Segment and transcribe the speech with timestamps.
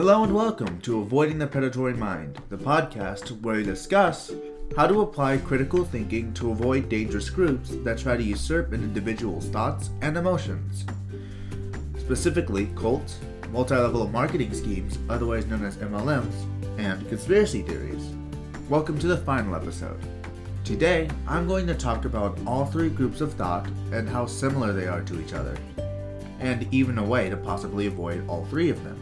[0.00, 4.32] Hello and welcome to Avoiding the Predatory Mind, the podcast where we discuss
[4.74, 9.50] how to apply critical thinking to avoid dangerous groups that try to usurp an individual's
[9.50, 10.86] thoughts and emotions.
[11.98, 13.18] Specifically, cults,
[13.50, 16.32] multi level marketing schemes, otherwise known as MLMs,
[16.78, 18.14] and conspiracy theories.
[18.70, 20.00] Welcome to the final episode.
[20.64, 24.88] Today, I'm going to talk about all three groups of thought and how similar they
[24.88, 25.58] are to each other,
[26.38, 28.96] and even a way to possibly avoid all three of them.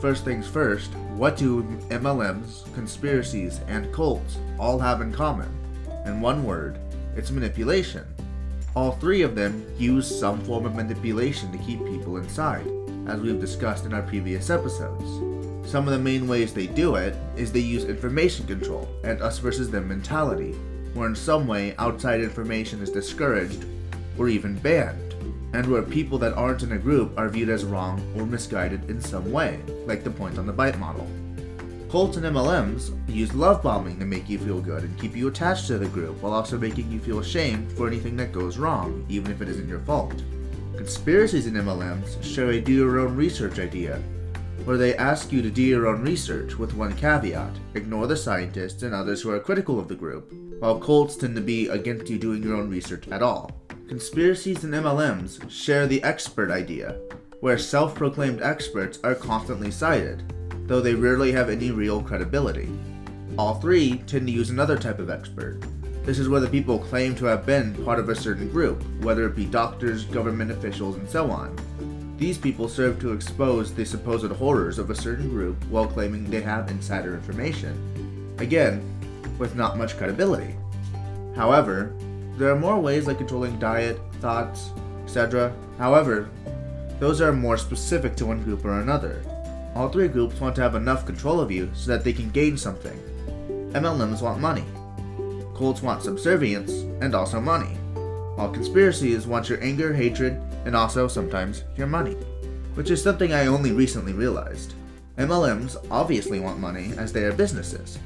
[0.00, 5.54] First things first, what do MLMs, conspiracies, and cults all have in common?
[6.06, 6.78] In one word,
[7.16, 8.06] it's manipulation.
[8.74, 12.66] All three of them use some form of manipulation to keep people inside,
[13.08, 15.04] as we've discussed in our previous episodes.
[15.70, 19.38] Some of the main ways they do it is they use information control and us
[19.38, 20.52] versus them mentality,
[20.94, 23.66] where in some way outside information is discouraged
[24.16, 25.09] or even banned
[25.52, 29.00] and where people that aren't in a group are viewed as wrong or misguided in
[29.00, 31.06] some way, like the point on the BITE model.
[31.90, 35.66] Cults and MLMs use love bombing to make you feel good and keep you attached
[35.66, 39.32] to the group while also making you feel ashamed for anything that goes wrong, even
[39.32, 40.22] if it isn't your fault.
[40.76, 44.00] Conspiracies in MLMs show a do your own research idea,
[44.64, 48.84] where they ask you to do your own research with one caveat ignore the scientists
[48.84, 52.18] and others who are critical of the group, while cults tend to be against you
[52.18, 53.50] doing your own research at all.
[53.90, 57.00] Conspiracies and MLMs share the expert idea,
[57.40, 60.32] where self proclaimed experts are constantly cited,
[60.68, 62.68] though they rarely have any real credibility.
[63.36, 65.60] All three tend to use another type of expert.
[66.04, 69.26] This is where the people claim to have been part of a certain group, whether
[69.26, 71.56] it be doctors, government officials, and so on.
[72.16, 76.42] These people serve to expose the supposed horrors of a certain group while claiming they
[76.42, 78.36] have insider information.
[78.38, 78.84] Again,
[79.36, 80.54] with not much credibility.
[81.34, 81.92] However,
[82.40, 84.70] there are more ways like controlling diet, thoughts,
[85.04, 85.54] etc.
[85.76, 86.30] However,
[86.98, 89.22] those are more specific to one group or another.
[89.74, 92.56] All three groups want to have enough control of you so that they can gain
[92.56, 92.98] something.
[93.72, 94.64] MLMs want money.
[95.54, 96.72] Cults want subservience
[97.02, 97.76] and also money.
[98.36, 102.14] While conspiracies want your anger, hatred, and also sometimes your money.
[102.72, 104.72] Which is something I only recently realized.
[105.18, 107.98] MLMs obviously want money as they are businesses.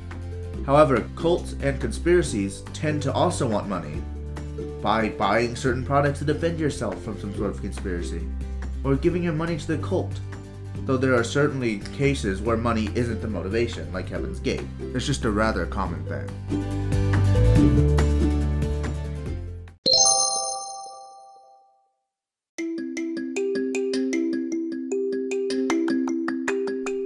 [0.66, 4.02] However, cults and conspiracies tend to also want money
[4.84, 8.20] by buying certain products to defend yourself from some sort of conspiracy,
[8.84, 10.12] or giving your money to the cult.
[10.84, 14.60] Though there are certainly cases where money isn't the motivation, like Heaven's Gate.
[14.94, 16.28] It's just a rather common thing.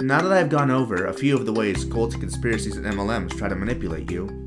[0.02, 3.48] Now that I've gone over a few of the ways cults, conspiracies, and MLMs try
[3.48, 4.37] to manipulate you,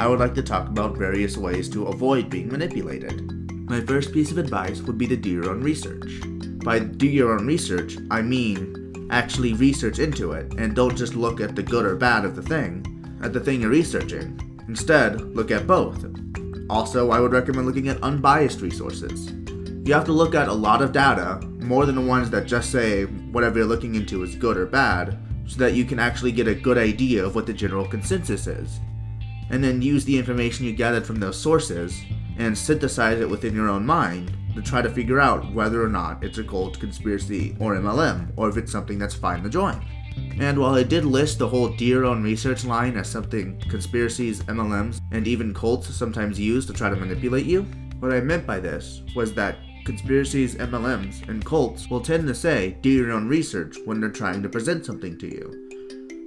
[0.00, 3.20] I would like to talk about various ways to avoid being manipulated.
[3.68, 6.22] My first piece of advice would be to do your own research.
[6.64, 11.38] By do your own research, I mean actually research into it and don't just look
[11.38, 12.82] at the good or bad of the thing,
[13.22, 14.40] at the thing you're researching.
[14.68, 16.02] Instead, look at both.
[16.70, 19.30] Also, I would recommend looking at unbiased resources.
[19.86, 22.72] You have to look at a lot of data, more than the ones that just
[22.72, 26.48] say whatever you're looking into is good or bad, so that you can actually get
[26.48, 28.80] a good idea of what the general consensus is
[29.50, 32.00] and then use the information you gathered from those sources
[32.38, 36.22] and synthesize it within your own mind to try to figure out whether or not
[36.24, 39.80] it's a cult, conspiracy, or MLM, or if it's something that's fine to join.
[40.40, 44.42] And while I did list the whole do your own research line as something conspiracies,
[44.44, 47.62] MLMs, and even cults sometimes use to try to manipulate you,
[48.00, 52.76] what I meant by this was that conspiracies, MLMs, and cults will tend to say
[52.80, 55.69] do your own research when they're trying to present something to you.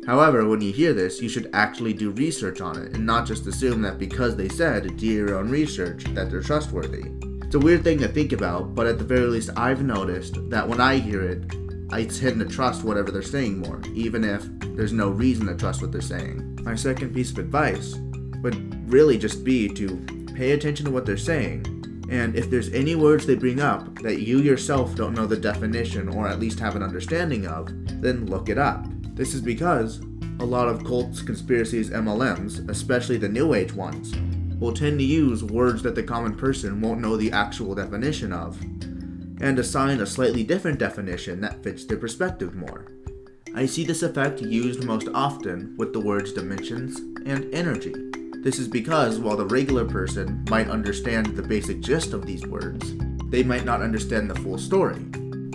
[0.05, 3.47] However, when you hear this, you should actually do research on it and not just
[3.47, 7.03] assume that because they said do your own research that they're trustworthy.
[7.43, 10.67] It's a weird thing to think about, but at the very least, I've noticed that
[10.67, 11.43] when I hear it,
[11.91, 14.43] I tend to trust whatever they're saying more, even if
[14.75, 16.59] there's no reason to trust what they're saying.
[16.63, 17.95] My second piece of advice
[18.41, 20.03] would really just be to
[20.35, 24.21] pay attention to what they're saying, and if there's any words they bring up that
[24.21, 27.69] you yourself don't know the definition or at least have an understanding of,
[28.01, 28.85] then look it up.
[29.13, 30.01] This is because
[30.39, 34.13] a lot of cults, conspiracies, MLMs, especially the New Age ones,
[34.59, 38.59] will tend to use words that the common person won't know the actual definition of,
[39.39, 42.87] and assign a slightly different definition that fits their perspective more.
[43.55, 47.93] I see this effect used most often with the words dimensions and energy.
[48.39, 52.95] This is because while the regular person might understand the basic gist of these words,
[53.29, 55.05] they might not understand the full story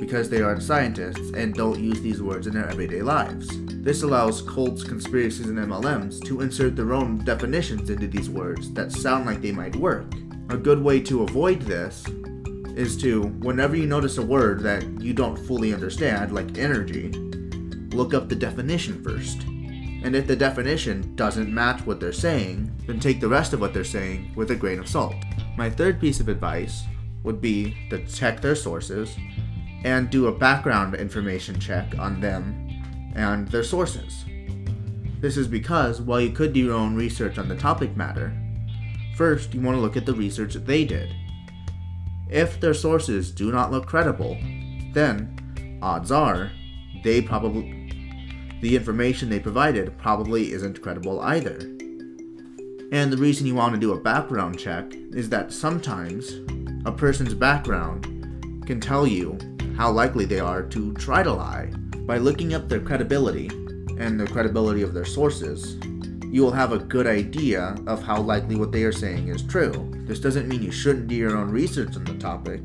[0.09, 3.47] because they aren't scientists and don't use these words in their everyday lives.
[3.83, 8.91] This allows cults, conspiracies, and MLMs to insert their own definitions into these words that
[8.91, 10.11] sound like they might work.
[10.49, 12.07] A good way to avoid this
[12.75, 17.11] is to, whenever you notice a word that you don't fully understand, like energy,
[17.95, 19.43] look up the definition first.
[19.43, 23.75] And if the definition doesn't match what they're saying, then take the rest of what
[23.75, 25.17] they're saying with a grain of salt.
[25.59, 26.85] My third piece of advice
[27.25, 29.15] would be to check their sources
[29.85, 34.25] and do a background information check on them and their sources.
[35.21, 38.33] This is because while you could do your own research on the topic matter,
[39.17, 41.15] first you want to look at the research they did.
[42.31, 44.37] If their sources do not look credible,
[44.93, 46.51] then odds are
[47.03, 47.75] they probably
[48.61, 51.59] the information they provided probably isn't credible either.
[52.91, 56.33] And the reason you want to do a background check is that sometimes
[56.85, 58.05] a person's background
[58.67, 59.39] can tell you
[59.79, 61.67] how likely they are to try to lie.
[61.99, 63.47] By looking up their credibility
[63.97, 65.77] and the credibility of their sources,
[66.33, 69.89] you will have a good idea of how likely what they are saying is true.
[70.09, 72.61] This doesn't mean you shouldn't do your own research on the topic.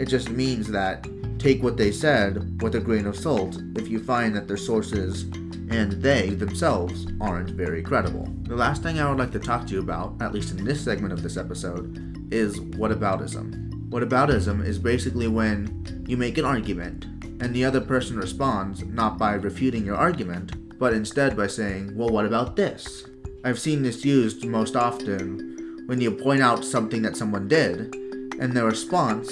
[0.00, 1.06] It just means that
[1.38, 5.22] take what they said with a grain of salt if you find that their sources
[5.70, 8.26] and they themselves aren't very credible.
[8.42, 10.82] The last thing I would like to talk to you about, at least in this
[10.82, 13.90] segment of this episode, is whataboutism.
[13.90, 17.06] Whataboutism is basically when you make an argument
[17.42, 22.08] and the other person responds not by refuting your argument, but instead by saying, Well,
[22.08, 23.04] what about this?
[23.44, 27.94] I've seen this used most often when you point out something that someone did,
[28.38, 29.28] and their response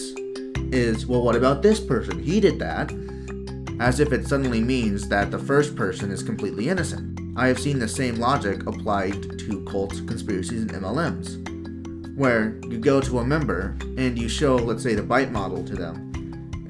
[0.73, 2.21] is, Well, what about this person?
[2.21, 2.93] He did that.
[3.79, 7.19] As if it suddenly means that the first person is completely innocent.
[7.37, 11.47] I have seen the same logic applied to cults, conspiracies, and MLMs
[12.17, 15.75] where you go to a member and you show, let's say, the BITE model to
[15.75, 16.10] them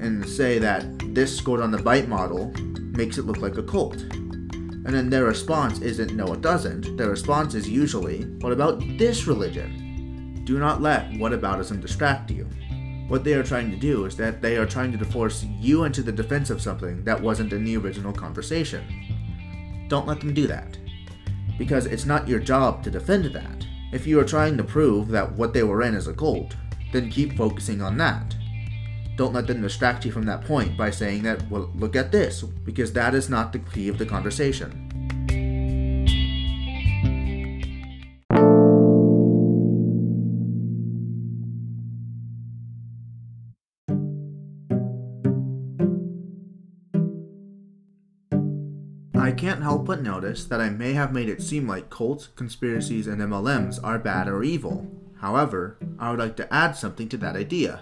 [0.01, 0.83] and say that
[1.13, 2.51] this scored on the BITE model
[2.97, 4.01] makes it look like a cult.
[4.01, 6.97] And then their response isn't, no, it doesn't.
[6.97, 10.41] Their response is usually, what about this religion?
[10.43, 12.49] Do not let whataboutism distract you.
[13.07, 16.01] What they are trying to do is that they are trying to force you into
[16.01, 19.85] the defense of something that wasn't in the original conversation.
[19.87, 20.77] Don't let them do that.
[21.57, 23.65] Because it's not your job to defend that.
[23.91, 26.55] If you are trying to prove that what they were in is a cult,
[26.91, 28.35] then keep focusing on that.
[29.21, 32.41] Don't let them distract you from that point by saying that, well, look at this,
[32.41, 34.71] because that is not the key of the conversation.
[49.13, 53.05] I can't help but notice that I may have made it seem like cults, conspiracies,
[53.05, 54.87] and MLMs are bad or evil.
[55.19, 57.81] However, I would like to add something to that idea.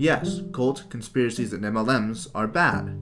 [0.00, 2.98] Yes, cults, conspiracies, and MLMs are bad,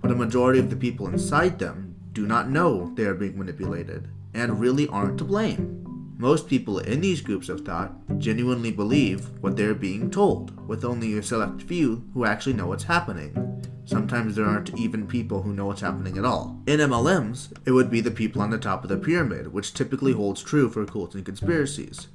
[0.00, 4.06] but a majority of the people inside them do not know they are being manipulated
[4.32, 6.14] and really aren't to blame.
[6.16, 11.18] Most people in these groups of thought genuinely believe what they're being told, with only
[11.18, 13.60] a select few who actually know what's happening.
[13.84, 16.62] Sometimes there aren't even people who know what's happening at all.
[16.68, 20.12] In MLMs, it would be the people on the top of the pyramid, which typically
[20.12, 22.06] holds true for cults and conspiracies.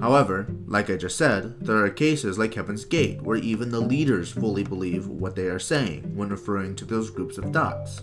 [0.00, 4.30] However, like I just said, there are cases like Heaven's Gate where even the leaders
[4.30, 8.02] fully believe what they are saying when referring to those groups of thoughts.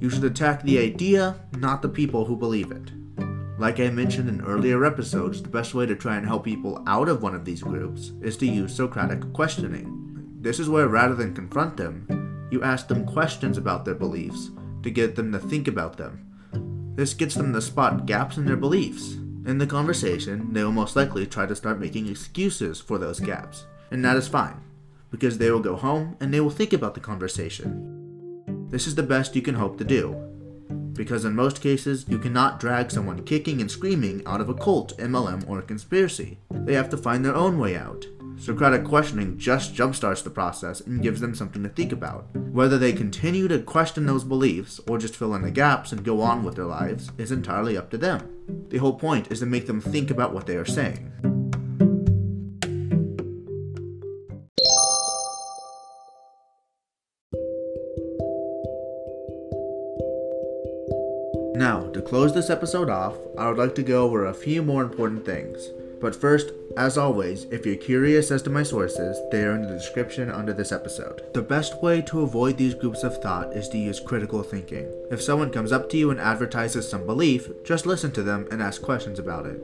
[0.00, 2.90] You should attack the idea, not the people who believe it.
[3.58, 7.08] Like I mentioned in earlier episodes, the best way to try and help people out
[7.08, 10.38] of one of these groups is to use Socratic questioning.
[10.40, 14.50] This is where rather than confront them, you ask them questions about their beliefs
[14.82, 16.26] to get them to think about them.
[16.96, 19.16] This gets them to spot gaps in their beliefs.
[19.46, 23.64] In the conversation, they will most likely try to start making excuses for those gaps,
[23.90, 24.60] and that is fine,
[25.10, 28.66] because they will go home and they will think about the conversation.
[28.68, 30.14] This is the best you can hope to do,
[30.92, 34.96] because in most cases, you cannot drag someone kicking and screaming out of a cult,
[34.98, 36.38] MLM, or conspiracy.
[36.50, 38.04] They have to find their own way out.
[38.40, 42.34] Socratic questioning just jumpstarts the process and gives them something to think about.
[42.34, 46.22] Whether they continue to question those beliefs or just fill in the gaps and go
[46.22, 48.66] on with their lives is entirely up to them.
[48.70, 51.12] The whole point is to make them think about what they are saying.
[61.56, 64.82] Now, to close this episode off, I would like to go over a few more
[64.82, 65.68] important things.
[66.00, 69.68] But first, as always, if you're curious as to my sources, they are in the
[69.68, 71.22] description under this episode.
[71.34, 74.86] The best way to avoid these groups of thought is to use critical thinking.
[75.10, 78.62] If someone comes up to you and advertises some belief, just listen to them and
[78.62, 79.60] ask questions about it.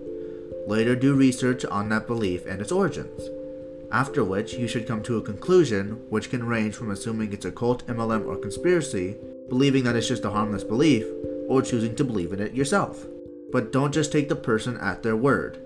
[0.68, 3.30] Later, do research on that belief and its origins.
[3.90, 7.52] After which, you should come to a conclusion, which can range from assuming it's a
[7.52, 9.16] cult, MLM, or conspiracy,
[9.48, 11.06] believing that it's just a harmless belief,
[11.48, 13.06] or choosing to believe in it yourself.
[13.52, 15.62] But don't just take the person at their word.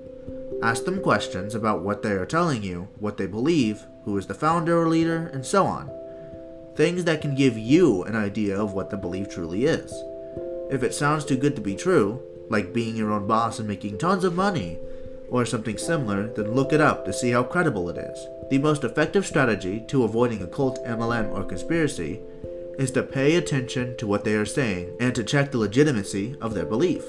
[0.62, 4.34] Ask them questions about what they are telling you, what they believe, who is the
[4.34, 5.90] founder or leader, and so on.
[6.76, 9.92] things that can give you an idea of what the belief truly is.
[10.70, 13.98] If it sounds too good to be true, like being your own boss and making
[13.98, 14.78] tons of money,
[15.28, 18.26] or something similar, then look it up to see how credible it is.
[18.50, 22.20] The most effective strategy to avoiding a cult, MLM, or conspiracy
[22.78, 26.54] is to pay attention to what they are saying and to check the legitimacy of
[26.54, 27.04] their belief.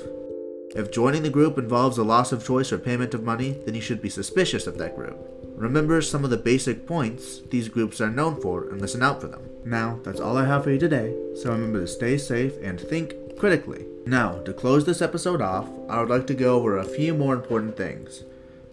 [0.73, 3.81] If joining the group involves a loss of choice or payment of money, then you
[3.81, 5.17] should be suspicious of that group.
[5.57, 9.27] Remember some of the basic points these groups are known for and listen out for
[9.27, 9.41] them.
[9.65, 13.37] Now, that's all I have for you today, so remember to stay safe and think
[13.37, 13.85] critically.
[14.05, 17.35] Now, to close this episode off, I would like to go over a few more
[17.35, 18.23] important things.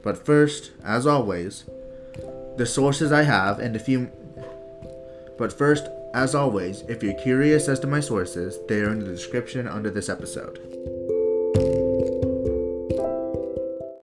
[0.03, 1.65] But first, as always,
[2.57, 4.11] the sources I have and a few.
[5.37, 9.07] But first, as always, if you're curious as to my sources, they are in the
[9.07, 10.59] description under this episode.